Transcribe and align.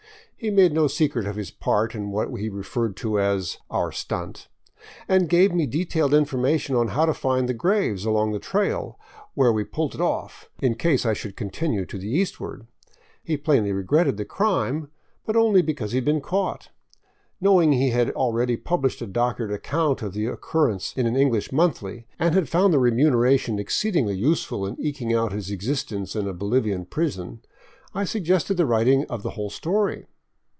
He 0.41 0.49
made 0.49 0.73
no 0.73 0.87
secret 0.87 1.27
of 1.27 1.35
his 1.35 1.51
part 1.51 1.93
in 1.93 2.09
what 2.09 2.29
he 2.39 2.49
referred 2.49 2.95
to 2.95 3.19
as 3.19 3.59
*' 3.63 3.69
our 3.69 3.91
stunt," 3.91 4.47
and 5.07 5.29
gave 5.29 5.53
me 5.53 5.67
detailed 5.67 6.15
information 6.15 6.75
on 6.75 6.87
how 6.87 7.05
to 7.05 7.13
find 7.13 7.47
the 7.47 7.53
graves 7.53 8.05
along 8.05 8.31
the 8.31 8.39
trail'' 8.39 8.99
where 9.35 9.53
we 9.53 9.63
pulled 9.63 9.93
it 9.93 9.99
oflf," 10.01 10.45
in 10.59 10.73
case 10.73 11.05
I 11.05 11.13
should 11.13 11.37
continue 11.37 11.85
to 11.85 11.95
the 11.95 12.09
eastward. 12.09 12.65
He 13.23 13.37
plainly 13.37 13.71
regretted 13.71 14.17
the 14.17 14.25
crime, 14.25 14.89
but 15.27 15.35
only 15.35 15.61
because 15.61 15.91
he 15.91 15.97
had 15.97 16.05
been 16.05 16.21
caught. 16.21 16.69
Knowing 17.39 17.73
he 17.73 17.91
had 17.91 18.09
already 18.09 18.57
published 18.57 19.03
a 19.03 19.05
doctored 19.05 19.51
account 19.51 20.01
of 20.01 20.13
the 20.13 20.25
occur 20.25 20.69
rence 20.69 20.97
in 20.97 21.05
an 21.05 21.15
English 21.15 21.49
jnonthly 21.49 22.05
and 22.17 22.33
had 22.33 22.49
found 22.49 22.73
the 22.73 22.79
remuneration 22.79 23.59
exceed 23.59 23.93
ingly 23.93 24.17
useful 24.17 24.65
in 24.65 24.75
eking 24.79 25.13
out 25.13 25.33
his 25.33 25.51
existence 25.51 26.15
in 26.15 26.27
a 26.27 26.33
Bolivian 26.33 26.85
prison, 26.85 27.41
I 27.93 28.05
suggested 28.05 28.57
the 28.57 28.65
writing 28.65 29.05
of 29.07 29.21
the 29.21 29.31
whole 29.37 29.51
story. 29.51 30.07